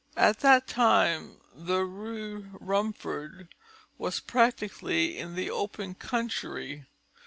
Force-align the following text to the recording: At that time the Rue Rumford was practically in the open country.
At 0.17 0.39
that 0.39 0.65
time 0.67 1.41
the 1.53 1.85
Rue 1.85 2.49
Rumford 2.59 3.49
was 3.99 4.19
practically 4.19 5.15
in 5.15 5.35
the 5.35 5.51
open 5.51 5.93
country. 5.93 6.87